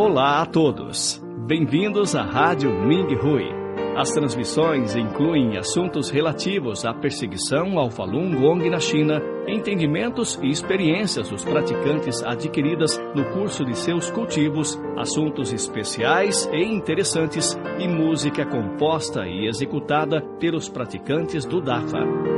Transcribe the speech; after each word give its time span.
Olá 0.00 0.42
a 0.42 0.46
todos. 0.46 1.20
Bem-vindos 1.48 2.14
à 2.14 2.22
Rádio 2.22 2.70
Ming 2.70 3.16
Hui. 3.16 3.42
As 3.96 4.12
transmissões 4.12 4.94
incluem 4.94 5.58
assuntos 5.58 6.08
relativos 6.08 6.84
à 6.84 6.94
perseguição 6.94 7.76
ao 7.76 7.90
Falun 7.90 8.30
Gong 8.40 8.70
na 8.70 8.78
China, 8.78 9.20
entendimentos 9.48 10.38
e 10.40 10.50
experiências 10.50 11.30
dos 11.30 11.44
praticantes 11.44 12.22
adquiridas 12.22 12.96
no 13.12 13.24
curso 13.32 13.64
de 13.64 13.76
seus 13.76 14.08
cultivos, 14.08 14.80
assuntos 14.96 15.52
especiais 15.52 16.48
e 16.52 16.62
interessantes 16.62 17.58
e 17.80 17.88
música 17.88 18.46
composta 18.46 19.26
e 19.26 19.48
executada 19.48 20.22
pelos 20.38 20.68
praticantes 20.68 21.44
do 21.44 21.60
Dafa. 21.60 22.37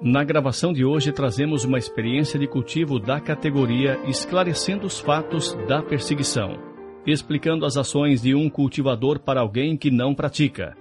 Na 0.00 0.22
gravação 0.22 0.72
de 0.72 0.84
hoje 0.84 1.10
trazemos 1.10 1.64
uma 1.64 1.76
experiência 1.76 2.38
de 2.38 2.46
cultivo 2.46 3.00
da 3.00 3.20
categoria 3.20 3.98
esclarecendo 4.06 4.86
os 4.86 5.00
fatos 5.00 5.58
da 5.66 5.82
perseguição, 5.82 6.56
explicando 7.04 7.66
as 7.66 7.76
ações 7.76 8.22
de 8.22 8.32
um 8.32 8.48
cultivador 8.48 9.18
para 9.18 9.40
alguém 9.40 9.76
que 9.76 9.90
não 9.90 10.14
pratica. 10.14 10.76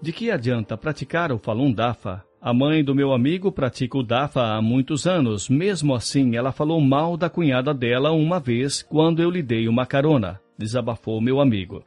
De 0.00 0.10
que 0.10 0.30
adianta 0.30 0.74
praticar 0.74 1.30
o 1.30 1.38
Falun 1.38 1.70
Dafa? 1.70 2.24
A 2.40 2.54
mãe 2.54 2.82
do 2.82 2.94
meu 2.94 3.12
amigo 3.12 3.52
pratica 3.52 3.98
o 3.98 4.02
Dafa 4.02 4.54
há 4.54 4.62
muitos 4.62 5.06
anos, 5.06 5.50
mesmo 5.50 5.94
assim 5.94 6.34
ela 6.34 6.50
falou 6.50 6.80
mal 6.80 7.18
da 7.18 7.28
cunhada 7.28 7.74
dela 7.74 8.10
uma 8.10 8.40
vez 8.40 8.80
quando 8.82 9.20
eu 9.20 9.30
lhe 9.30 9.42
dei 9.42 9.68
uma 9.68 9.84
carona, 9.84 10.40
desabafou 10.56 11.20
meu 11.20 11.42
amigo. 11.42 11.84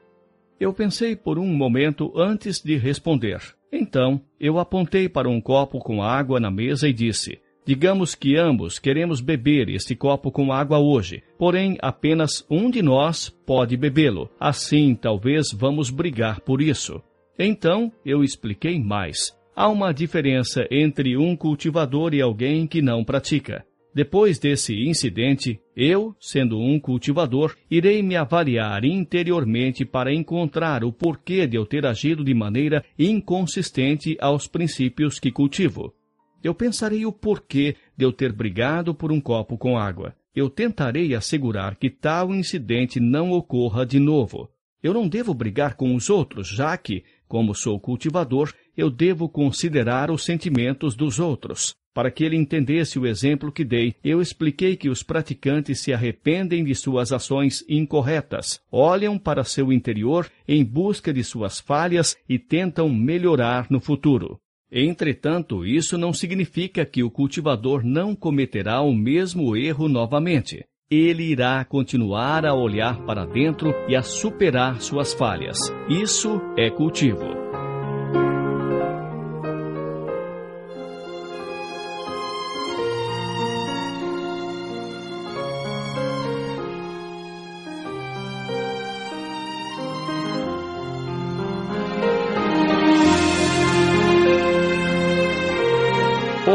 Eu 0.59 0.71
pensei 0.71 1.15
por 1.15 1.39
um 1.39 1.47
momento 1.47 2.13
antes 2.15 2.61
de 2.61 2.77
responder. 2.77 3.41
Então, 3.75 4.21
eu 4.39 4.59
apontei 4.59 5.09
para 5.09 5.27
um 5.27 5.41
copo 5.41 5.79
com 5.79 6.03
água 6.03 6.39
na 6.39 6.51
mesa 6.51 6.87
e 6.87 6.93
disse: 6.93 7.39
Digamos 7.65 8.13
que 8.13 8.37
ambos 8.37 8.77
queremos 8.77 9.19
beber 9.19 9.67
este 9.67 9.95
copo 9.95 10.31
com 10.31 10.53
água 10.53 10.77
hoje, 10.77 11.23
porém 11.39 11.75
apenas 11.81 12.45
um 12.47 12.69
de 12.69 12.83
nós 12.83 13.29
pode 13.29 13.75
bebê-lo. 13.75 14.29
Assim, 14.39 14.93
talvez 14.93 15.47
vamos 15.51 15.89
brigar 15.89 16.39
por 16.41 16.61
isso. 16.61 17.01
Então, 17.37 17.91
eu 18.05 18.23
expliquei 18.23 18.79
mais. 18.79 19.35
Há 19.55 19.67
uma 19.69 19.91
diferença 19.91 20.67
entre 20.69 21.17
um 21.17 21.35
cultivador 21.35 22.13
e 22.13 22.21
alguém 22.21 22.67
que 22.67 22.79
não 22.79 23.03
pratica. 23.03 23.65
Depois 23.93 24.39
desse 24.39 24.73
incidente, 24.73 25.59
eu, 25.75 26.15
sendo 26.19 26.59
um 26.59 26.79
cultivador, 26.79 27.55
irei 27.69 28.01
me 28.01 28.15
avaliar 28.15 28.83
interiormente 28.83 29.85
para 29.85 30.11
encontrar 30.11 30.83
o 30.83 30.91
porquê 30.91 31.45
de 31.45 31.57
eu 31.57 31.65
ter 31.65 31.85
agido 31.85 32.23
de 32.23 32.33
maneira 32.33 32.83
inconsistente 32.97 34.17
aos 34.19 34.47
princípios 34.47 35.19
que 35.19 35.31
cultivo. 35.31 35.93
Eu 36.43 36.55
pensarei 36.55 37.05
o 37.05 37.11
porquê 37.11 37.75
de 37.95 38.03
eu 38.03 38.11
ter 38.11 38.33
brigado 38.33 38.95
por 38.95 39.11
um 39.11 39.21
copo 39.21 39.57
com 39.57 39.77
água. 39.77 40.15
Eu 40.35 40.49
tentarei 40.49 41.13
assegurar 41.13 41.75
que 41.75 41.91
tal 41.91 42.33
incidente 42.33 42.99
não 42.99 43.31
ocorra 43.31 43.85
de 43.85 43.99
novo. 43.99 44.49
Eu 44.81 44.93
não 44.93 45.07
devo 45.07 45.35
brigar 45.35 45.75
com 45.75 45.95
os 45.95 46.09
outros, 46.09 46.47
já 46.47 46.75
que, 46.75 47.03
como 47.27 47.53
sou 47.53 47.79
cultivador, 47.79 48.51
eu 48.75 48.89
devo 48.89 49.29
considerar 49.29 50.09
os 50.09 50.25
sentimentos 50.25 50.95
dos 50.95 51.19
outros. 51.19 51.75
Para 51.93 52.09
que 52.09 52.23
ele 52.23 52.35
entendesse 52.35 52.97
o 52.97 53.05
exemplo 53.05 53.51
que 53.51 53.63
dei, 53.63 53.95
eu 54.03 54.19
expliquei 54.19 54.75
que 54.75 54.89
os 54.89 55.03
praticantes 55.03 55.79
se 55.79 55.93
arrependem 55.93 56.63
de 56.63 56.73
suas 56.73 57.11
ações 57.11 57.63
incorretas, 57.69 58.59
olham 58.71 59.19
para 59.19 59.43
seu 59.43 59.71
interior 59.71 60.27
em 60.47 60.63
busca 60.65 61.13
de 61.13 61.23
suas 61.23 61.59
falhas 61.59 62.17
e 62.27 62.39
tentam 62.39 62.89
melhorar 62.89 63.67
no 63.69 63.79
futuro. 63.79 64.39
Entretanto, 64.71 65.63
isso 65.63 65.95
não 65.95 66.11
significa 66.11 66.83
que 66.83 67.03
o 67.03 67.11
cultivador 67.11 67.85
não 67.85 68.15
cometerá 68.15 68.81
o 68.81 68.91
mesmo 68.91 69.55
erro 69.55 69.87
novamente. 69.87 70.65
Ele 70.89 71.23
irá 71.23 71.63
continuar 71.63 72.43
a 72.43 72.55
olhar 72.55 73.05
para 73.05 73.23
dentro 73.23 73.71
e 73.87 73.95
a 73.95 74.01
superar 74.01 74.81
suas 74.81 75.13
falhas. 75.13 75.57
Isso 75.87 76.41
é 76.57 76.71
cultivo. 76.71 77.42